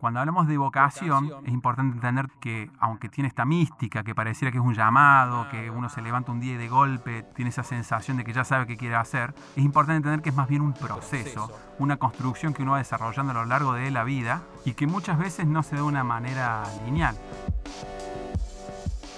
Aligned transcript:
Cuando 0.00 0.20
hablamos 0.20 0.48
de 0.48 0.56
vocación, 0.56 1.30
es 1.44 1.52
importante 1.52 1.94
entender 1.96 2.28
que 2.40 2.70
aunque 2.78 3.10
tiene 3.10 3.28
esta 3.28 3.44
mística, 3.44 4.02
que 4.02 4.14
pareciera 4.14 4.50
que 4.50 4.56
es 4.56 4.64
un 4.64 4.74
llamado, 4.74 5.46
que 5.50 5.68
uno 5.68 5.90
se 5.90 6.00
levanta 6.00 6.32
un 6.32 6.40
día 6.40 6.54
y 6.54 6.56
de 6.56 6.68
golpe 6.68 7.22
tiene 7.34 7.50
esa 7.50 7.64
sensación 7.64 8.16
de 8.16 8.24
que 8.24 8.32
ya 8.32 8.42
sabe 8.42 8.66
qué 8.66 8.78
quiere 8.78 8.94
hacer, 8.94 9.34
es 9.56 9.62
importante 9.62 9.98
entender 9.98 10.22
que 10.22 10.30
es 10.30 10.34
más 10.34 10.48
bien 10.48 10.62
un 10.62 10.72
proceso, 10.72 11.52
una 11.78 11.98
construcción 11.98 12.54
que 12.54 12.62
uno 12.62 12.72
va 12.72 12.78
desarrollando 12.78 13.32
a 13.32 13.34
lo 13.34 13.44
largo 13.44 13.74
de 13.74 13.90
la 13.90 14.02
vida 14.02 14.40
y 14.64 14.72
que 14.72 14.86
muchas 14.86 15.18
veces 15.18 15.46
no 15.46 15.62
se 15.62 15.72
da 15.72 15.82
de 15.82 15.88
una 15.88 16.02
manera 16.02 16.62
lineal. 16.86 17.14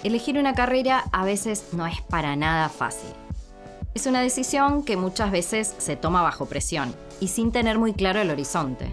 Elegir 0.03 0.37
una 0.37 0.53
carrera 0.53 1.05
a 1.13 1.25
veces 1.25 1.75
no 1.75 1.87
es 1.87 2.01
para 2.01 2.35
nada 2.35 2.69
fácil. 2.69 3.11
Es 3.95 4.07
una 4.07 4.19
decisión 4.19 4.85
que 4.85 4.97
muchas 4.97 5.31
veces 5.31 5.77
se 5.79 5.95
toma 5.95 6.23
bajo 6.23 6.47
presión 6.47 6.93
y 7.21 7.29
sin 7.29 7.53
tener 7.53 7.79
muy 7.79 7.93
claro 7.93 8.21
el 8.21 8.31
horizonte. 8.31 8.93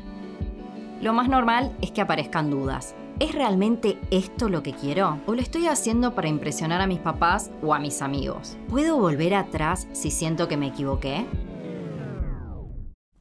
Lo 1.01 1.13
más 1.13 1.29
normal 1.29 1.71
es 1.81 1.91
que 1.91 2.01
aparezcan 2.01 2.49
dudas. 2.49 2.93
¿Es 3.19 3.33
realmente 3.33 3.97
esto 4.11 4.49
lo 4.49 4.63
que 4.63 4.73
quiero? 4.73 5.21
¿O 5.27 5.33
lo 5.33 5.41
estoy 5.41 5.67
haciendo 5.67 6.13
para 6.13 6.27
impresionar 6.27 6.81
a 6.81 6.87
mis 6.87 6.99
papás 6.99 7.51
o 7.61 7.73
a 7.73 7.79
mis 7.79 8.01
amigos? 8.01 8.57
¿Puedo 8.67 8.97
volver 8.97 9.33
atrás 9.33 9.87
si 9.93 10.11
siento 10.11 10.49
que 10.49 10.57
me 10.57 10.67
equivoqué? 10.67 11.25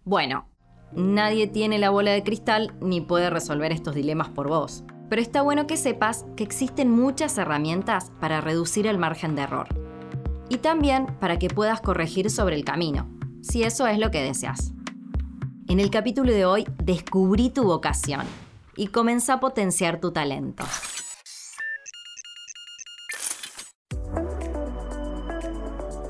Bueno, 0.05 0.48
nadie 0.93 1.47
tiene 1.47 1.79
la 1.79 1.91
bola 1.91 2.11
de 2.11 2.25
cristal 2.25 2.75
ni 2.80 3.01
puede 3.01 3.30
resolver 3.30 3.70
estos 3.70 3.95
dilemas 3.95 4.29
por 4.29 4.48
vos. 4.48 4.83
Pero 5.09 5.23
está 5.23 5.42
bueno 5.42 5.69
que 5.69 5.77
sepas 5.77 6.27
que 6.37 6.42
existen 6.42 6.91
muchas 6.91 7.39
herramientas 7.39 8.11
para 8.19 8.41
reducir 8.41 8.89
el 8.89 8.98
margen 8.98 9.37
de 9.37 9.42
error. 9.42 9.69
Y 10.48 10.59
también 10.59 11.06
para 11.20 11.39
que 11.39 11.48
puedas 11.48 11.81
corregir 11.81 12.29
sobre 12.31 12.56
el 12.56 12.65
camino, 12.65 13.09
si 13.41 13.62
eso 13.62 13.87
es 13.87 14.01
lo 14.01 14.11
que 14.11 14.23
deseas. 14.23 14.73
En 15.71 15.81
el 15.81 15.91
capítulo 15.91 16.33
de 16.33 16.47
hoy 16.47 16.67
descubrí 16.83 17.51
tu 17.51 17.63
vocación 17.65 18.23
y 18.75 18.87
comenzá 18.87 19.35
a 19.35 19.41
potenciar 19.41 20.01
tu 20.01 20.13
talento. 20.13 20.65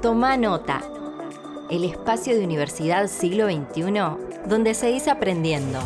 Toma 0.00 0.36
nota. 0.36 0.80
El 1.72 1.82
espacio 1.82 2.38
de 2.38 2.44
Universidad 2.44 3.08
Siglo 3.08 3.46
XXI 3.46 4.46
donde 4.48 4.74
se 4.74 4.92
dice 4.92 5.10
aprendiendo. 5.10 5.80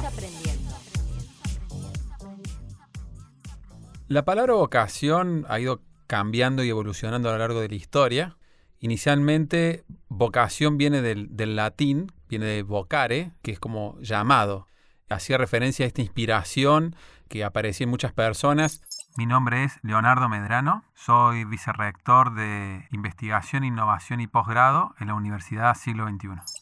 La 4.07 4.27
palabra 4.27 4.53
vocación 4.53 5.47
ha 5.49 5.59
ido 5.59 5.81
cambiando 6.07 6.63
y 6.63 6.69
evolucionando 6.69 7.31
a 7.31 7.33
lo 7.33 7.39
largo 7.39 7.61
de 7.61 7.71
la 7.71 7.75
historia. 7.75 8.37
Inicialmente, 8.81 9.85
vocación 10.09 10.77
viene 10.77 11.01
del 11.01 11.57
latín, 11.57 12.13
viene 12.39 12.47
de 12.47 12.63
vocare, 12.63 13.33
que 13.43 13.51
es 13.53 13.61
como 13.61 13.99
llamado. 14.01 14.67
Hacía 15.11 15.37
referencia 15.37 15.85
a 15.85 15.89
esta 15.89 16.01
inspiración 16.01 16.97
que 17.29 17.45
aparecía 17.45 17.85
en 17.85 17.91
muchas 17.91 18.13
personas. 18.13 18.81
Mi 19.19 19.27
nombre 19.27 19.65
es 19.65 19.79
Leonardo 19.83 20.31
Medrano, 20.31 20.85
soy 20.95 21.45
vicerrector 21.45 22.35
de 22.35 22.87
Investigación, 22.91 23.65
Innovación 23.65 24.21
y 24.21 24.29
Posgrado 24.29 24.95
en 24.99 25.09
la 25.09 25.15
Universidad 25.15 25.75
Siglo 25.75 26.09
XXI. 26.09 26.62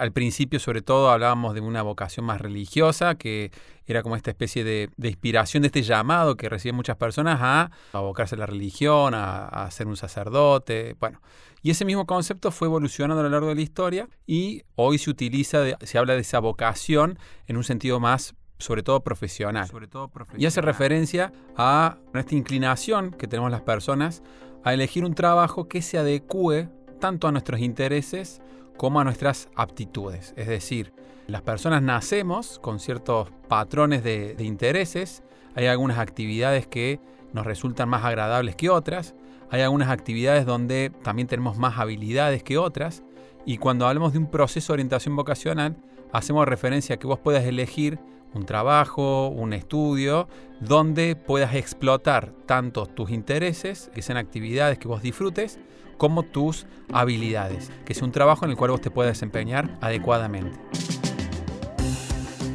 Al 0.00 0.12
principio, 0.12 0.58
sobre 0.58 0.80
todo, 0.80 1.10
hablábamos 1.10 1.52
de 1.52 1.60
una 1.60 1.82
vocación 1.82 2.24
más 2.24 2.40
religiosa, 2.40 3.16
que 3.16 3.52
era 3.86 4.02
como 4.02 4.16
esta 4.16 4.30
especie 4.30 4.64
de, 4.64 4.88
inspiración, 4.96 5.62
de 5.62 5.66
este 5.66 5.82
llamado 5.82 6.38
que 6.38 6.48
reciben 6.48 6.74
muchas 6.74 6.96
personas 6.96 7.38
a 7.42 7.70
abocarse 7.92 8.34
a 8.34 8.38
la 8.38 8.46
religión, 8.46 9.12
a, 9.14 9.68
ser 9.70 9.88
un 9.88 9.98
sacerdote. 9.98 10.96
Bueno, 10.98 11.20
y 11.62 11.70
ese 11.70 11.84
mismo 11.84 12.06
concepto 12.06 12.50
fue 12.50 12.68
evolucionando 12.68 13.20
a 13.20 13.24
lo 13.24 13.28
largo 13.28 13.48
de 13.48 13.56
la 13.56 13.60
historia 13.60 14.08
y 14.26 14.62
hoy 14.74 14.96
se 14.96 15.10
utiliza, 15.10 15.58
se 15.82 15.98
habla 15.98 16.14
de 16.14 16.20
esa 16.20 16.38
vocación 16.38 17.18
en 17.46 17.58
un 17.58 17.64
sentido 17.64 18.00
más 18.00 18.34
sobre 18.56 18.82
todo 18.82 19.04
profesional. 19.04 19.68
Sobre 19.68 19.86
todo 19.86 20.08
profesional. 20.08 20.42
Y 20.42 20.46
hace 20.46 20.62
referencia 20.62 21.30
a 21.58 21.98
esta 22.14 22.34
inclinación 22.34 23.10
que 23.10 23.26
tenemos 23.26 23.50
las 23.50 23.60
personas 23.60 24.22
a 24.64 24.72
elegir 24.72 25.04
un 25.04 25.14
trabajo 25.14 25.68
que 25.68 25.82
se 25.82 25.98
adecue 25.98 26.70
tanto 27.00 27.28
a 27.28 27.32
nuestros 27.32 27.60
intereses 27.60 28.40
como 28.80 28.98
a 28.98 29.04
nuestras 29.04 29.50
aptitudes. 29.56 30.32
Es 30.38 30.46
decir, 30.46 30.94
las 31.26 31.42
personas 31.42 31.82
nacemos 31.82 32.58
con 32.60 32.80
ciertos 32.80 33.28
patrones 33.46 34.02
de, 34.02 34.34
intereses, 34.38 35.22
hay 35.54 35.66
algunas 35.66 35.98
actividades 35.98 36.66
que 36.66 36.98
nos 37.34 37.44
resultan 37.44 37.90
más 37.90 38.06
agradables 38.06 38.56
que 38.56 38.70
otras, 38.70 39.14
hay 39.50 39.60
algunas 39.60 39.90
actividades 39.90 40.46
donde 40.46 40.90
también 41.02 41.28
tenemos 41.28 41.58
más 41.58 41.78
habilidades 41.78 42.42
que 42.42 42.56
otras, 42.56 43.02
y 43.44 43.58
cuando 43.58 43.86
hablamos 43.86 44.14
de 44.14 44.18
un 44.18 44.30
proceso 44.30 44.72
de 44.72 44.76
orientación 44.76 45.14
vocacional, 45.14 45.76
hacemos 46.10 46.48
referencia 46.48 46.94
a 46.94 46.98
que 46.98 47.06
vos 47.06 47.18
puedas 47.18 47.44
elegir 47.44 47.98
un 48.34 48.46
trabajo, 48.46 49.28
un 49.28 49.52
estudio, 49.52 50.28
donde 50.60 51.16
puedas 51.16 51.54
explotar 51.54 52.32
tanto 52.46 52.86
tus 52.86 53.10
intereses, 53.10 53.90
que 53.94 54.02
sean 54.02 54.18
actividades 54.18 54.78
que 54.78 54.88
vos 54.88 55.02
disfrutes, 55.02 55.58
como 55.96 56.22
tus 56.22 56.66
habilidades, 56.92 57.70
que 57.84 57.92
es 57.92 58.02
un 58.02 58.12
trabajo 58.12 58.44
en 58.44 58.52
el 58.52 58.56
cual 58.56 58.70
vos 58.70 58.80
te 58.80 58.90
puedas 58.90 59.12
desempeñar 59.12 59.76
adecuadamente. 59.80 60.58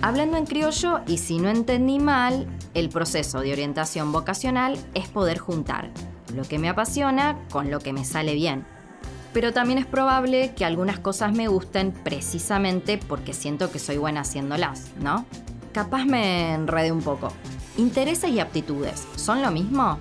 Hablando 0.02 0.38
en 0.38 0.46
criollo, 0.46 1.02
y 1.08 1.18
si 1.18 1.40
no 1.40 1.50
entendí 1.50 2.00
mal, 2.00 2.48
el 2.74 2.90
proceso 2.90 3.42
de 3.42 3.54
orientación 3.54 4.12
vocacional 4.12 4.78
es 4.94 5.08
poder 5.08 5.40
juntar 5.40 5.90
lo 6.36 6.44
que 6.44 6.60
me 6.60 6.70
apasiona 6.70 7.40
con 7.50 7.72
lo 7.72 7.80
que 7.80 7.94
me 7.94 8.06
sale 8.06 8.36
bien. 8.36 8.66
Pero 9.34 9.52
también 9.52 9.80
es 9.80 9.86
probable 9.86 10.54
que 10.56 10.64
algunas 10.64 11.00
cosas 11.00 11.34
me 11.34 11.48
gusten 11.48 11.92
precisamente 11.92 12.98
porque 12.98 13.34
siento 13.34 13.72
que 13.72 13.80
soy 13.80 13.98
buena 13.98 14.22
haciéndolas, 14.22 14.92
¿no? 15.02 15.26
Capaz 15.76 16.06
me 16.06 16.54
enrede 16.54 16.90
un 16.90 17.02
poco. 17.02 17.34
¿Intereses 17.76 18.30
y 18.32 18.40
aptitudes 18.40 19.06
son 19.18 19.42
lo 19.42 19.52
mismo? 19.52 20.00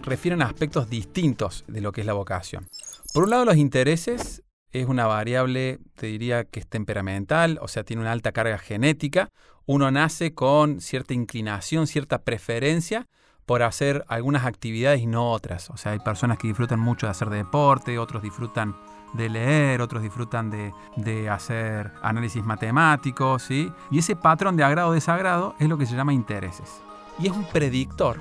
Refieren 0.00 0.42
a 0.42 0.44
aspectos 0.44 0.88
distintos 0.88 1.64
de 1.66 1.80
lo 1.80 1.90
que 1.90 2.02
es 2.02 2.06
la 2.06 2.12
vocación. 2.12 2.68
Por 3.12 3.24
un 3.24 3.30
lado, 3.30 3.44
los 3.44 3.56
intereses 3.56 4.44
es 4.70 4.86
una 4.86 5.08
variable, 5.08 5.80
te 5.96 6.06
diría 6.06 6.44
que 6.44 6.60
es 6.60 6.68
temperamental, 6.68 7.58
o 7.60 7.66
sea, 7.66 7.82
tiene 7.82 8.02
una 8.02 8.12
alta 8.12 8.30
carga 8.30 8.58
genética. 8.58 9.30
Uno 9.66 9.90
nace 9.90 10.34
con 10.34 10.80
cierta 10.80 11.14
inclinación, 11.14 11.88
cierta 11.88 12.22
preferencia 12.22 13.08
por 13.48 13.62
hacer 13.62 14.04
algunas 14.08 14.44
actividades 14.44 15.00
y 15.00 15.06
no 15.06 15.32
otras. 15.32 15.70
O 15.70 15.78
sea, 15.78 15.92
hay 15.92 16.00
personas 16.00 16.36
que 16.36 16.48
disfrutan 16.48 16.78
mucho 16.78 17.06
de 17.06 17.12
hacer 17.12 17.30
deporte, 17.30 17.98
otros 17.98 18.22
disfrutan 18.22 18.76
de 19.14 19.30
leer, 19.30 19.80
otros 19.80 20.02
disfrutan 20.02 20.50
de, 20.50 21.30
hacer 21.30 21.90
análisis 22.02 22.44
matemáticos, 22.44 23.42
¿sí? 23.42 23.72
Y 23.90 24.00
ese 24.00 24.16
patrón 24.16 24.58
de 24.58 24.64
agrado 24.64 24.90
o 24.90 24.92
desagrado 24.92 25.54
es 25.58 25.66
lo 25.66 25.78
que 25.78 25.86
se 25.86 25.96
llama 25.96 26.12
intereses. 26.12 26.82
Y 27.18 27.28
es 27.28 27.32
un 27.32 27.46
predictor 27.46 28.20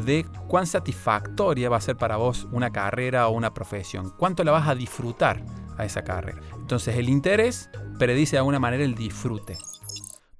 de 0.00 0.26
cuán 0.48 0.66
satisfactoria 0.66 1.70
va 1.70 1.78
a 1.78 1.80
ser 1.80 1.96
para 1.96 2.18
vos 2.18 2.46
una 2.52 2.68
carrera 2.68 3.26
o 3.26 3.30
una 3.30 3.54
profesión, 3.54 4.12
cuánto 4.18 4.44
la 4.44 4.52
vas 4.52 4.68
a 4.68 4.74
disfrutar 4.74 5.42
a 5.78 5.86
esa 5.86 6.04
carrera. 6.04 6.42
Entonces 6.56 6.94
el 6.96 7.08
interés 7.08 7.70
predice 7.98 8.32
de 8.32 8.40
alguna 8.40 8.58
manera 8.58 8.84
el 8.84 8.94
disfrute. 8.94 9.56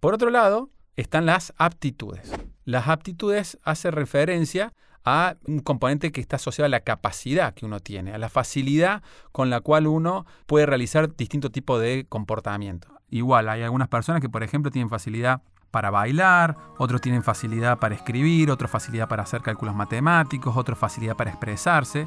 Por 0.01 0.13
otro 0.13 0.29
lado, 0.29 0.69
están 0.97 1.25
las 1.25 1.55
aptitudes. 1.57 2.31
Las 2.69 2.87
aptitudes 2.89 3.59
hacen 3.65 3.93
referencia 3.93 4.75
a 5.03 5.37
un 5.47 5.61
componente 5.61 6.13
que 6.13 6.21
está 6.21 6.37
asociado 6.37 6.67
a 6.67 6.69
la 6.69 6.81
capacidad 6.81 7.55
que 7.55 7.65
uno 7.65 7.81
tiene, 7.81 8.13
a 8.13 8.19
la 8.19 8.29
facilidad 8.29 9.03
con 9.33 9.49
la 9.49 9.63
cual 9.63 9.87
uno 9.87 10.27
puede 10.45 10.67
realizar 10.67 11.17
distintos 11.17 11.51
tipos 11.51 11.81
de 11.81 12.05
comportamiento. 12.11 12.89
Igual, 13.09 13.49
hay 13.49 13.63
algunas 13.63 13.89
personas 13.89 14.21
que, 14.21 14.29
por 14.29 14.43
ejemplo, 14.43 14.71
tienen 14.71 14.91
facilidad 14.91 15.41
para 15.71 15.91
bailar, 15.91 16.59
otros 16.77 17.01
tienen 17.01 17.23
facilidad 17.23 17.79
para 17.79 17.95
escribir, 17.95 18.51
otros 18.51 18.71
facilidad 18.71 19.09
para 19.09 19.23
hacer 19.23 19.41
cálculos 19.41 19.75
matemáticos, 19.75 20.55
otros 20.55 20.79
facilidad 20.79 21.17
para 21.17 21.31
expresarse. 21.31 22.07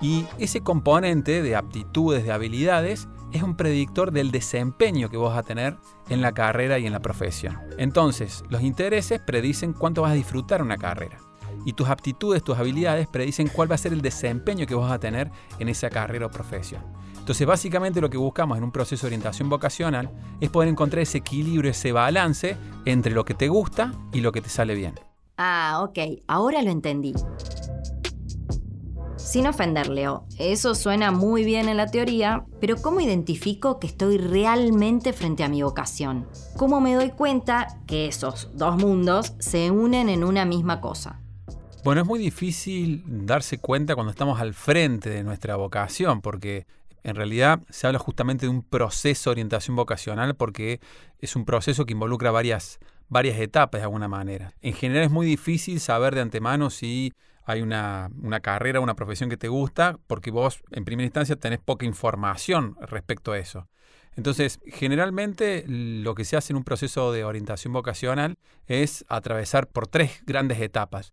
Y 0.00 0.26
ese 0.38 0.62
componente 0.62 1.42
de 1.42 1.56
aptitudes, 1.56 2.24
de 2.24 2.32
habilidades, 2.32 3.08
es 3.32 3.42
un 3.42 3.56
predictor 3.56 4.12
del 4.12 4.30
desempeño 4.30 5.08
que 5.08 5.16
vas 5.16 5.36
a 5.36 5.42
tener 5.42 5.76
en 6.08 6.20
la 6.20 6.32
carrera 6.32 6.78
y 6.78 6.86
en 6.86 6.92
la 6.92 7.00
profesión. 7.00 7.58
Entonces, 7.78 8.44
los 8.48 8.62
intereses 8.62 9.20
predicen 9.20 9.72
cuánto 9.72 10.02
vas 10.02 10.12
a 10.12 10.14
disfrutar 10.14 10.62
una 10.62 10.76
carrera 10.76 11.18
y 11.66 11.72
tus 11.72 11.88
aptitudes, 11.88 12.44
tus 12.44 12.56
habilidades 12.56 13.08
predicen 13.08 13.48
cuál 13.48 13.68
va 13.68 13.74
a 13.74 13.78
ser 13.78 13.92
el 13.92 14.00
desempeño 14.00 14.66
que 14.66 14.76
vas 14.76 14.92
a 14.92 15.00
tener 15.00 15.32
en 15.58 15.68
esa 15.68 15.90
carrera 15.90 16.26
o 16.26 16.30
profesión. 16.30 16.80
Entonces, 17.18 17.44
básicamente 17.44 18.00
lo 18.00 18.08
que 18.08 18.16
buscamos 18.16 18.56
en 18.56 18.62
un 18.62 18.70
proceso 18.70 19.02
de 19.02 19.08
orientación 19.08 19.48
vocacional 19.48 20.08
es 20.40 20.48
poder 20.48 20.68
encontrar 20.68 21.02
ese 21.02 21.18
equilibrio, 21.18 21.72
ese 21.72 21.90
balance 21.90 22.56
entre 22.84 23.12
lo 23.12 23.24
que 23.24 23.34
te 23.34 23.48
gusta 23.48 23.92
y 24.12 24.20
lo 24.20 24.30
que 24.30 24.40
te 24.40 24.48
sale 24.48 24.76
bien. 24.76 24.94
Ah, 25.36 25.80
ok, 25.82 26.22
ahora 26.28 26.62
lo 26.62 26.70
entendí. 26.70 27.14
Sin 29.36 29.46
ofender, 29.46 29.88
Leo, 29.90 30.24
eso 30.38 30.74
suena 30.74 31.10
muy 31.10 31.44
bien 31.44 31.68
en 31.68 31.76
la 31.76 31.88
teoría, 31.88 32.46
pero 32.58 32.76
¿cómo 32.76 33.02
identifico 33.02 33.78
que 33.78 33.86
estoy 33.86 34.16
realmente 34.16 35.12
frente 35.12 35.44
a 35.44 35.50
mi 35.50 35.60
vocación? 35.60 36.26
¿Cómo 36.56 36.80
me 36.80 36.94
doy 36.94 37.10
cuenta 37.10 37.66
que 37.86 38.06
esos 38.06 38.48
dos 38.54 38.78
mundos 38.78 39.34
se 39.38 39.70
unen 39.70 40.08
en 40.08 40.24
una 40.24 40.46
misma 40.46 40.80
cosa? 40.80 41.20
Bueno, 41.84 42.00
es 42.00 42.06
muy 42.06 42.18
difícil 42.18 43.04
darse 43.06 43.58
cuenta 43.58 43.94
cuando 43.94 44.10
estamos 44.10 44.40
al 44.40 44.54
frente 44.54 45.10
de 45.10 45.22
nuestra 45.22 45.56
vocación, 45.56 46.22
porque 46.22 46.66
en 47.04 47.14
realidad 47.14 47.60
se 47.68 47.86
habla 47.86 47.98
justamente 47.98 48.46
de 48.46 48.50
un 48.50 48.62
proceso 48.62 49.28
de 49.28 49.32
orientación 49.32 49.76
vocacional 49.76 50.34
porque 50.34 50.80
es 51.18 51.36
un 51.36 51.44
proceso 51.44 51.84
que 51.84 51.92
involucra 51.92 52.30
varias, 52.30 52.78
varias 53.10 53.38
etapas 53.38 53.82
de 53.82 53.84
alguna 53.84 54.08
manera. 54.08 54.54
En 54.62 54.72
general 54.72 55.04
es 55.04 55.10
muy 55.10 55.26
difícil 55.26 55.78
saber 55.78 56.14
de 56.14 56.22
antemano 56.22 56.70
si 56.70 57.12
hay 57.46 57.62
una, 57.62 58.10
una, 58.22 58.40
carrera, 58.40 58.80
una 58.80 58.96
profesión 58.96 59.30
que 59.30 59.36
te 59.36 59.48
gusta, 59.48 59.98
porque 60.06 60.30
vos 60.30 60.62
en 60.72 60.84
primera 60.84 61.06
instancia 61.06 61.36
tenés 61.36 61.60
poca 61.60 61.86
información 61.86 62.76
respecto 62.80 63.32
a 63.32 63.38
eso. 63.38 63.68
Entonces, 64.16 64.60
generalmente 64.66 65.64
lo 65.66 66.14
que 66.14 66.24
se 66.24 66.36
hace 66.36 66.52
en 66.52 66.56
un 66.56 66.64
proceso 66.64 67.12
de 67.12 67.24
orientación 67.24 67.72
vocacional 67.72 68.36
es 68.66 69.04
atravesar 69.08 69.68
por 69.68 69.86
tres 69.86 70.22
grandes 70.26 70.60
etapas. 70.60 71.12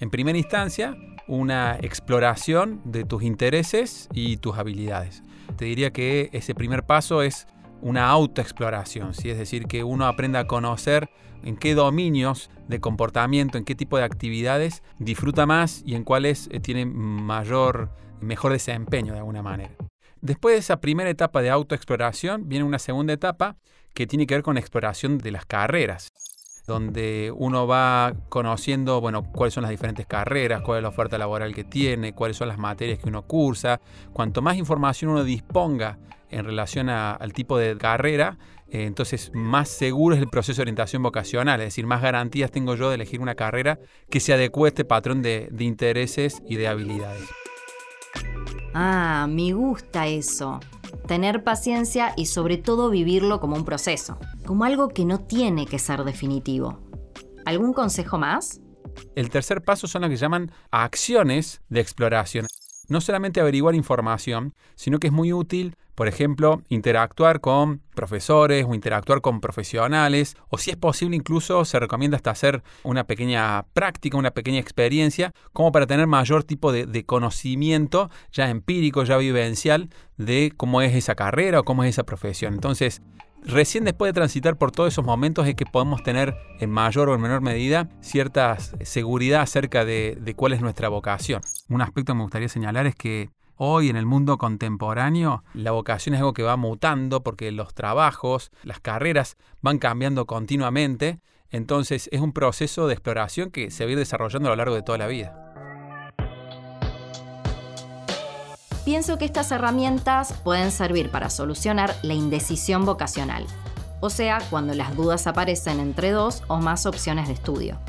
En 0.00 0.10
primera 0.10 0.38
instancia, 0.38 0.96
una 1.26 1.76
exploración 1.80 2.80
de 2.84 3.04
tus 3.04 3.22
intereses 3.22 4.08
y 4.12 4.38
tus 4.38 4.56
habilidades. 4.56 5.22
Te 5.56 5.66
diría 5.66 5.92
que 5.92 6.30
ese 6.32 6.54
primer 6.54 6.84
paso 6.84 7.22
es 7.22 7.46
una 7.82 8.08
autoexploración, 8.08 9.14
¿sí? 9.14 9.30
es 9.30 9.38
decir, 9.38 9.66
que 9.66 9.84
uno 9.84 10.06
aprenda 10.06 10.40
a 10.40 10.46
conocer 10.46 11.10
en 11.44 11.56
qué 11.56 11.74
dominios 11.74 12.50
de 12.68 12.80
comportamiento, 12.80 13.58
en 13.58 13.64
qué 13.64 13.74
tipo 13.74 13.96
de 13.96 14.04
actividades 14.04 14.82
disfruta 14.98 15.46
más 15.46 15.82
y 15.84 15.94
en 15.94 16.04
cuáles 16.04 16.48
eh, 16.52 16.60
tiene 16.60 16.86
mayor, 16.86 17.90
mejor 18.20 18.52
desempeño 18.52 19.12
de 19.12 19.20
alguna 19.20 19.42
manera. 19.42 19.74
Después 20.20 20.54
de 20.54 20.58
esa 20.58 20.80
primera 20.80 21.10
etapa 21.10 21.42
de 21.42 21.50
autoexploración, 21.50 22.48
viene 22.48 22.64
una 22.64 22.78
segunda 22.78 23.12
etapa 23.12 23.56
que 23.94 24.06
tiene 24.06 24.26
que 24.26 24.34
ver 24.34 24.42
con 24.42 24.54
la 24.54 24.60
exploración 24.60 25.18
de 25.18 25.30
las 25.30 25.46
carreras, 25.46 26.12
donde 26.66 27.32
uno 27.34 27.66
va 27.66 28.14
conociendo, 28.28 29.00
bueno, 29.00 29.22
cuáles 29.32 29.54
son 29.54 29.62
las 29.62 29.70
diferentes 29.70 30.06
carreras, 30.06 30.62
cuál 30.62 30.78
es 30.78 30.82
la 30.82 30.88
oferta 30.88 31.18
laboral 31.18 31.54
que 31.54 31.64
tiene, 31.64 32.14
cuáles 32.14 32.36
son 32.36 32.48
las 32.48 32.58
materias 32.58 32.98
que 32.98 33.08
uno 33.08 33.22
cursa. 33.22 33.80
Cuanto 34.12 34.42
más 34.42 34.56
información 34.56 35.12
uno 35.12 35.24
disponga 35.24 35.98
en 36.30 36.44
relación 36.44 36.88
al 36.88 37.32
tipo 37.32 37.58
de 37.58 37.76
carrera, 37.76 38.38
eh, 38.68 38.84
entonces 38.84 39.30
más 39.34 39.68
seguro 39.68 40.14
es 40.14 40.20
el 40.20 40.28
proceso 40.28 40.56
de 40.56 40.62
orientación 40.62 41.02
vocacional, 41.02 41.60
es 41.60 41.68
decir, 41.68 41.86
más 41.86 42.02
garantías 42.02 42.50
tengo 42.50 42.74
yo 42.74 42.88
de 42.88 42.96
elegir 42.96 43.20
una 43.20 43.34
carrera 43.34 43.78
que 44.10 44.20
se 44.20 44.32
adecue 44.32 44.68
a 44.68 44.70
este 44.70 44.84
patrón 44.84 45.22
de 45.22 45.50
intereses 45.60 46.42
y 46.48 46.56
de 46.56 46.68
habilidades. 46.68 47.28
Ah, 48.74 49.26
me 49.28 49.52
gusta 49.52 50.06
eso. 50.06 50.60
Tener 51.06 51.42
paciencia 51.42 52.12
y 52.16 52.26
sobre 52.26 52.58
todo 52.58 52.90
vivirlo 52.90 53.40
como 53.40 53.56
un 53.56 53.64
proceso, 53.64 54.18
como 54.46 54.64
algo 54.64 54.88
que 54.88 55.04
no 55.04 55.20
tiene 55.20 55.66
que 55.66 55.78
ser 55.78 56.04
definitivo. 56.04 56.80
¿Algún 57.46 57.72
consejo 57.72 58.18
más? 58.18 58.60
El 59.14 59.30
tercer 59.30 59.62
paso 59.62 59.86
son 59.86 60.02
lo 60.02 60.08
que 60.08 60.16
llaman 60.16 60.52
acciones 60.70 61.62
de 61.68 61.80
exploración 61.80 62.46
no 62.88 63.00
solamente 63.00 63.40
averiguar 63.40 63.74
información, 63.74 64.54
sino 64.74 64.98
que 64.98 65.08
es 65.08 65.12
muy 65.12 65.32
útil, 65.32 65.76
por 65.98 66.06
ejemplo, 66.06 66.62
interactuar 66.68 67.40
con 67.40 67.80
profesores 67.96 68.64
o 68.68 68.72
interactuar 68.72 69.20
con 69.20 69.40
profesionales, 69.40 70.36
o 70.48 70.56
si 70.56 70.70
es 70.70 70.76
posible 70.76 71.16
incluso 71.16 71.64
se 71.64 71.80
recomienda 71.80 72.16
hasta 72.16 72.30
hacer 72.30 72.62
una 72.84 73.02
pequeña 73.02 73.64
práctica, 73.72 74.16
una 74.16 74.30
pequeña 74.30 74.60
experiencia, 74.60 75.34
como 75.52 75.72
para 75.72 75.88
tener 75.88 76.06
mayor 76.06 76.44
tipo 76.44 76.70
de, 76.70 76.86
de 76.86 77.04
conocimiento 77.04 78.10
ya 78.30 78.48
empírico, 78.48 79.02
ya 79.02 79.16
vivencial 79.16 79.88
de 80.16 80.52
cómo 80.56 80.82
es 80.82 80.94
esa 80.94 81.16
carrera 81.16 81.58
o 81.58 81.64
cómo 81.64 81.82
es 81.82 81.90
esa 81.90 82.04
profesión. 82.04 82.54
Entonces, 82.54 83.02
Recién 83.44 83.84
después 83.84 84.08
de 84.08 84.14
transitar 84.14 84.56
por 84.56 84.72
todos 84.72 84.92
esos 84.92 85.04
momentos 85.04 85.46
es 85.46 85.54
que 85.54 85.64
podemos 85.64 86.02
tener 86.02 86.36
en 86.58 86.70
mayor 86.70 87.08
o 87.08 87.14
en 87.14 87.20
menor 87.20 87.40
medida 87.40 87.88
cierta 88.00 88.58
seguridad 88.58 89.42
acerca 89.42 89.84
de, 89.84 90.34
cuál 90.36 90.52
es 90.52 90.60
nuestra 90.60 90.88
vocación. 90.88 91.40
Un 91.68 91.80
aspecto 91.80 92.12
que 92.12 92.16
me 92.16 92.22
gustaría 92.24 92.48
señalar 92.48 92.86
es 92.86 92.96
que 92.96 93.30
Hoy 93.60 93.88
en 93.90 93.96
el 93.96 94.06
mundo 94.06 94.38
contemporáneo 94.38 95.42
la 95.52 95.72
vocación 95.72 96.14
es 96.14 96.20
algo 96.20 96.32
que 96.32 96.44
va 96.44 96.56
mutando 96.56 97.24
porque 97.24 97.50
los 97.50 97.74
trabajos, 97.74 98.52
las 98.62 98.78
carreras 98.78 99.36
van 99.62 99.80
cambiando 99.80 100.28
continuamente, 100.28 101.18
entonces 101.50 102.08
es 102.12 102.20
un 102.20 102.32
proceso 102.32 102.86
de 102.86 102.94
exploración 102.94 103.50
que 103.50 103.72
se 103.72 103.82
va 103.82 103.88
a 103.88 103.92
ir 103.94 103.98
desarrollando 103.98 104.48
a 104.48 104.52
lo 104.52 104.56
largo 104.56 104.76
de 104.76 104.82
toda 104.82 104.98
la 104.98 105.08
vida. 105.08 105.34
Pienso 108.84 109.18
que 109.18 109.24
estas 109.24 109.50
herramientas 109.50 110.34
pueden 110.44 110.70
servir 110.70 111.10
para 111.10 111.28
solucionar 111.28 111.96
la 112.04 112.14
indecisión 112.14 112.84
vocacional, 112.84 113.44
o 113.98 114.08
sea, 114.08 114.38
cuando 114.50 114.72
las 114.74 114.94
dudas 114.94 115.26
aparecen 115.26 115.80
entre 115.80 116.12
dos 116.12 116.44
o 116.46 116.58
más 116.58 116.86
opciones 116.86 117.26
de 117.26 117.34
estudio. 117.34 117.80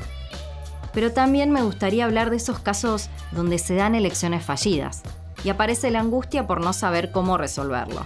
Pero 0.92 1.12
también 1.12 1.52
me 1.52 1.62
gustaría 1.62 2.06
hablar 2.06 2.30
de 2.30 2.38
esos 2.38 2.58
casos 2.58 3.08
donde 3.30 3.58
se 3.58 3.76
dan 3.76 3.94
elecciones 3.94 4.44
fallidas 4.44 5.04
y 5.44 5.48
aparece 5.48 5.90
la 5.90 6.00
angustia 6.00 6.46
por 6.46 6.60
no 6.60 6.72
saber 6.72 7.12
cómo 7.12 7.38
resolverlo. 7.38 8.04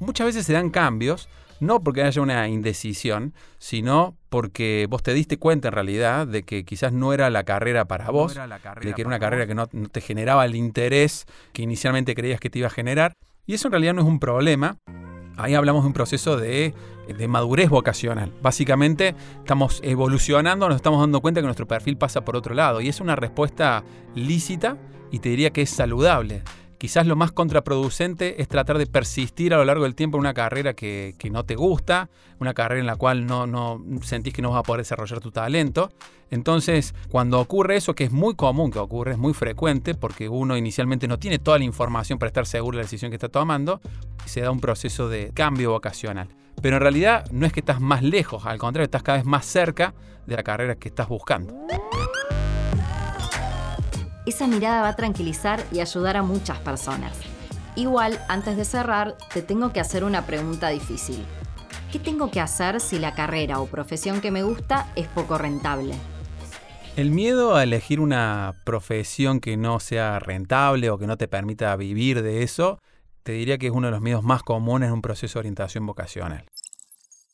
Muchas 0.00 0.26
veces 0.26 0.46
se 0.46 0.52
dan 0.52 0.70
cambios 0.70 1.28
no 1.60 1.80
porque 1.80 2.02
haya 2.02 2.20
una 2.20 2.48
indecisión, 2.48 3.32
sino 3.58 4.16
porque 4.28 4.86
vos 4.90 5.02
te 5.02 5.14
diste 5.14 5.38
cuenta 5.38 5.68
en 5.68 5.74
realidad 5.74 6.26
de 6.26 6.42
que 6.42 6.64
quizás 6.64 6.92
no 6.92 7.12
era 7.12 7.30
la 7.30 7.44
carrera 7.44 7.86
para 7.86 8.10
vos, 8.10 8.34
de 8.34 8.92
que 8.92 9.00
era 9.00 9.08
una 9.08 9.18
carrera 9.18 9.46
que 9.46 9.54
no, 9.54 9.66
te 9.66 10.00
generaba 10.00 10.44
el 10.44 10.54
interés 10.54 11.26
que 11.52 11.62
inicialmente 11.62 12.14
creías 12.14 12.40
que 12.40 12.50
te 12.50 12.58
iba 12.58 12.68
a 12.68 12.70
generar. 12.70 13.12
Y 13.46 13.54
eso 13.54 13.68
en 13.68 13.72
realidad 13.72 13.94
no 13.94 14.02
es 14.02 14.06
un 14.06 14.18
problema. 14.18 14.76
Ahí 15.38 15.54
hablamos 15.54 15.82
de 15.82 15.88
un 15.88 15.92
proceso 15.92 16.36
de, 16.36 16.74
de, 17.06 17.28
madurez 17.28 17.68
vocacional. 17.68 18.32
Básicamente 18.42 19.14
estamos 19.38 19.80
evolucionando, 19.84 20.66
nos 20.68 20.76
estamos 20.76 21.00
dando 21.00 21.20
cuenta 21.20 21.40
que 21.40 21.44
nuestro 21.44 21.66
perfil 21.66 21.98
pasa 21.98 22.24
por 22.24 22.36
otro 22.36 22.54
lado. 22.54 22.80
Y 22.80 22.88
es 22.88 23.00
una 23.00 23.16
respuesta 23.16 23.84
lícita 24.14 24.78
y 25.10 25.18
te 25.20 25.28
diría 25.28 25.50
que 25.50 25.62
es 25.62 25.70
saludable. 25.70 26.42
Quizás 26.78 27.06
lo 27.06 27.16
más 27.16 27.32
contraproducente 27.32 28.42
es 28.42 28.48
tratar 28.48 28.76
de 28.76 28.86
persistir 28.86 29.54
a 29.54 29.56
lo 29.56 29.64
largo 29.64 29.84
del 29.84 29.94
tiempo 29.94 30.18
en 30.18 30.20
una 30.20 30.34
carrera 30.34 30.74
que, 30.74 31.14
no 31.30 31.44
te 31.44 31.54
gusta, 31.54 32.10
una 32.38 32.52
carrera 32.52 32.80
en 32.80 32.86
la 32.86 32.96
cual 32.96 33.26
no, 33.26 33.46
no, 33.46 33.82
sentís 34.02 34.34
que 34.34 34.42
no 34.42 34.50
vas 34.50 34.60
a 34.60 34.62
poder 34.62 34.82
desarrollar 34.82 35.20
tu 35.20 35.30
talento. 35.30 35.90
Entonces, 36.30 36.94
cuando 37.08 37.40
ocurre 37.40 37.76
eso, 37.76 37.94
que 37.94 38.04
es 38.04 38.12
muy 38.12 38.34
común 38.34 38.70
que 38.70 38.78
ocurre, 38.78 39.12
es 39.12 39.18
muy 39.18 39.32
frecuente, 39.32 39.94
porque 39.94 40.28
uno 40.28 40.56
inicialmente 40.56 41.08
no 41.08 41.18
tiene 41.18 41.38
toda 41.38 41.58
la 41.58 41.64
información 41.64 42.18
para 42.18 42.28
estar 42.28 42.46
seguro 42.46 42.76
de 42.76 42.82
la 42.82 42.86
decisión 42.86 43.10
que 43.10 43.16
está 43.16 43.30
tomando, 43.30 43.80
se 44.26 44.42
da 44.42 44.50
un 44.50 44.60
proceso 44.60 45.08
de 45.08 45.30
cambio 45.32 45.70
vocacional. 45.70 46.28
Pero 46.60 46.76
en 46.76 46.82
realidad 46.82 47.24
no 47.30 47.46
es 47.46 47.54
que 47.54 47.60
estás 47.60 47.80
más 47.80 48.02
lejos, 48.02 48.44
al 48.44 48.58
contrario, 48.58 48.84
estás 48.84 49.02
cada 49.02 49.18
vez 49.18 49.26
más 49.26 49.46
cerca 49.46 49.94
de 50.26 50.36
la 50.36 50.42
carrera 50.42 50.74
que 50.74 50.88
estás 50.88 51.08
buscando 51.08 51.54
esa 54.26 54.46
mirada 54.46 54.82
va 54.82 54.88
a 54.88 54.96
tranquilizar 54.96 55.64
y 55.72 55.80
ayudar 55.80 56.16
a 56.16 56.22
muchas 56.22 56.58
personas. 56.58 57.16
Igual, 57.76 58.20
antes 58.28 58.56
de 58.56 58.64
cerrar, 58.64 59.16
te 59.32 59.42
tengo 59.42 59.72
que 59.72 59.80
hacer 59.80 60.04
una 60.04 60.26
pregunta 60.26 60.68
difícil. 60.68 61.24
¿Qué 61.92 61.98
tengo 61.98 62.30
que 62.30 62.40
hacer 62.40 62.80
si 62.80 62.98
la 62.98 63.14
carrera 63.14 63.60
o 63.60 63.66
profesión 63.66 64.20
que 64.20 64.30
me 64.30 64.42
gusta 64.42 64.92
es 64.96 65.06
poco 65.08 65.38
rentable? 65.38 65.94
El 66.96 67.10
miedo 67.10 67.54
a 67.54 67.62
elegir 67.62 68.00
una 68.00 68.54
profesión 68.64 69.40
que 69.40 69.56
no 69.56 69.80
sea 69.80 70.18
rentable 70.18 70.90
o 70.90 70.98
que 70.98 71.06
no 71.06 71.16
te 71.16 71.28
permita 71.28 71.76
vivir 71.76 72.22
de 72.22 72.42
eso, 72.42 72.80
te 73.22 73.32
diría 73.32 73.58
que 73.58 73.66
es 73.66 73.72
uno 73.72 73.88
de 73.88 73.90
los 73.90 74.00
miedos 74.00 74.22
más 74.22 74.42
comunes 74.42 74.86
en 74.86 74.94
un 74.94 75.02
proceso 75.02 75.34
de 75.34 75.40
orientación 75.40 75.84
vocacional. 75.84 76.46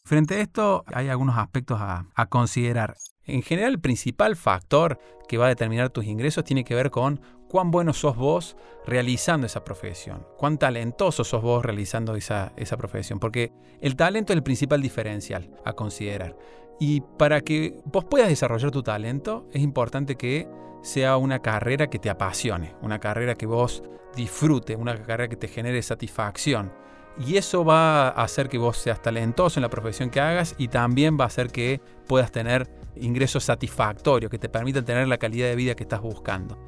Frente 0.04 0.34
a 0.34 0.40
esto, 0.40 0.84
hay 0.86 1.08
algunos 1.08 1.38
aspectos 1.38 1.78
a, 1.80 2.06
considerar. 2.28 2.96
En 3.24 3.42
general, 3.42 3.72
el 3.72 3.80
principal 3.80 4.36
factor 4.36 4.98
que 5.28 5.38
va 5.38 5.46
a 5.46 5.50
determinar 5.50 5.90
tus 5.90 6.04
ingresos 6.04 6.44
tiene 6.44 6.64
que 6.64 6.74
ver 6.74 6.90
con 6.90 7.20
cuán 7.48 7.70
bueno 7.70 7.92
sos 7.92 8.16
vos 8.16 8.56
realizando 8.86 9.46
esa 9.46 9.62
profesión, 9.62 10.26
cuán 10.38 10.58
talentoso 10.58 11.22
sos 11.22 11.42
vos 11.42 11.64
realizando 11.64 12.16
esa, 12.16 12.52
esa 12.56 12.76
profesión, 12.76 13.18
porque 13.18 13.52
el 13.80 13.94
talento 13.94 14.32
es 14.32 14.38
el 14.38 14.42
principal 14.42 14.80
diferencial 14.80 15.50
a 15.64 15.74
considerar. 15.74 16.36
Y 16.80 17.02
para 17.18 17.42
que 17.42 17.78
vos 17.84 18.04
puedas 18.06 18.28
desarrollar 18.28 18.70
tu 18.70 18.82
talento, 18.82 19.46
es 19.52 19.62
importante 19.62 20.16
que 20.16 20.48
sea 20.82 21.16
una 21.16 21.40
carrera 21.40 21.88
que 21.88 21.98
te 21.98 22.10
apasione, 22.10 22.74
una 22.82 22.98
carrera 22.98 23.34
que 23.34 23.46
vos 23.46 23.84
disfrute, 24.16 24.74
una 24.74 24.96
carrera 24.96 25.28
que 25.28 25.36
te 25.36 25.48
genere 25.48 25.80
satisfacción. 25.82 26.72
Y 27.18 27.36
eso 27.36 27.64
va 27.64 28.08
a 28.08 28.24
hacer 28.24 28.48
que 28.48 28.58
vos 28.58 28.78
seas 28.78 29.02
talentoso 29.02 29.60
en 29.60 29.62
la 29.62 29.68
profesión 29.68 30.10
que 30.10 30.20
hagas 30.20 30.54
y 30.58 30.68
también 30.68 31.18
va 31.20 31.24
a 31.24 31.26
hacer 31.28 31.52
que 31.52 31.80
puedas 32.08 32.32
tener 32.32 32.68
ingresos 32.96 33.44
satisfactorios 33.44 34.30
que 34.30 34.38
te 34.38 34.48
permitan 34.48 34.84
tener 34.84 35.08
la 35.08 35.18
calidad 35.18 35.48
de 35.48 35.56
vida 35.56 35.74
que 35.74 35.82
estás 35.82 36.00
buscando. 36.00 36.58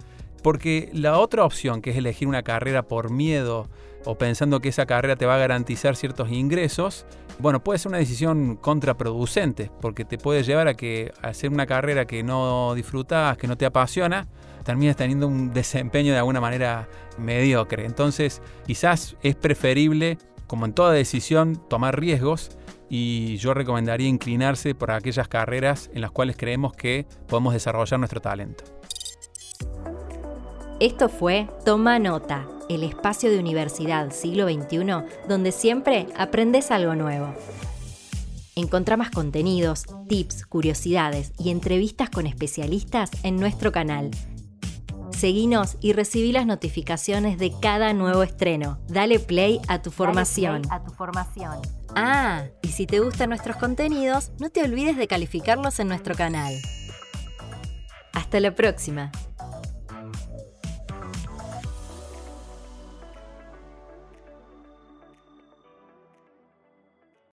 Porque 0.43 0.90
la 0.93 1.19
otra 1.19 1.45
opción, 1.45 1.81
que 1.81 1.90
es 1.90 1.97
elegir 1.97 2.28
una 2.28 2.43
carrera 2.43 2.83
por 2.83 3.11
miedo 3.11 3.69
o 4.04 4.19
pensando 4.19 4.61
que 4.61 4.69
esa 4.69 4.85
carrera 4.85 5.16
te 5.16 5.25
va 5.25 5.37
a 5.37 5.38
garantizar 5.38 5.97
ciertos 5.97 6.31
ingresos, 6.31 7.07
bueno, 7.38 7.64
puede 7.64 7.78
ser 7.78 7.88
una 7.88 7.99
decisión 7.99 8.57
contraproducente, 8.57 9.71
porque 9.81 10.04
te 10.04 10.19
puede 10.19 10.43
llevar 10.43 10.69
a 10.69 10.75
que 10.75 11.12
hacer 11.23 11.50
una 11.50 11.66
carrera 11.66 12.04
que 12.04 12.23
no 12.23 12.75
disfrutas, 12.75 13.38
que 13.38 13.49
no 13.49 13.57
te 13.57 13.64
apasiona, 13.64 14.28
termines 14.64 14.97
teniendo 14.97 15.26
un 15.26 15.52
desempeño 15.52 16.12
de 16.12 16.19
alguna 16.19 16.40
manera 16.40 16.88
mediocre. 17.19 17.87
Entonces, 17.87 18.43
quizás 18.66 19.16
es 19.23 19.35
preferible, 19.37 20.19
como 20.47 20.66
en 20.66 20.75
toda 20.75 20.93
decisión, 20.93 21.61
tomar 21.69 21.99
riesgos 21.99 22.50
y 22.88 23.36
yo 23.36 23.54
recomendaría 23.54 24.08
inclinarse 24.08 24.74
por 24.74 24.90
aquellas 24.90 25.28
carreras 25.28 25.90
en 25.94 26.00
las 26.00 26.10
cuales 26.10 26.36
creemos 26.36 26.72
que 26.72 27.06
podemos 27.26 27.52
desarrollar 27.52 27.98
nuestro 27.98 28.20
talento. 28.20 28.64
Esto 30.80 31.08
fue 31.08 31.48
Toma 31.64 31.98
Nota, 31.98 32.46
el 32.68 32.82
espacio 32.82 33.30
de 33.30 33.38
universidad 33.38 34.10
siglo 34.10 34.48
XXI 34.48 35.26
donde 35.28 35.52
siempre 35.52 36.06
aprendes 36.16 36.70
algo 36.70 36.94
nuevo. 36.94 37.32
Encontrá 38.56 38.96
más 38.96 39.10
contenidos, 39.10 39.84
tips, 40.08 40.46
curiosidades 40.46 41.32
y 41.38 41.50
entrevistas 41.50 42.10
con 42.10 42.26
especialistas 42.26 43.10
en 43.24 43.36
nuestro 43.36 43.72
canal. 43.72 44.10
Seguinos 45.16 45.76
y 45.80 45.92
recibí 45.92 46.33
las 46.33 46.44
notificaciones 46.44 47.38
de 47.38 47.52
cada 47.61 47.92
nuevo 47.92 48.23
estreno. 48.23 48.78
Dale 48.88 49.21
play 49.21 49.61
a 49.68 49.80
tu 49.80 49.90
formación. 49.90 50.62
a 50.71 50.83
tu 50.83 50.90
formación. 50.90 51.61
Ah, 51.94 52.44
y 52.62 52.68
si 52.68 52.87
te 52.87 52.99
gustan 52.99 53.28
nuestros 53.28 53.56
contenidos, 53.56 54.33
no 54.40 54.50
te 54.50 54.62
olvides 54.62 54.97
de 54.97 55.06
calificarlos 55.06 55.78
en 55.78 55.88
nuestro 55.88 56.16
canal. 56.16 56.54
Hasta 58.12 58.40
la 58.40 58.54
próxima. 58.54 59.12